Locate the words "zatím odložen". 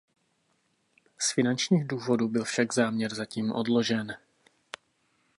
3.15-4.15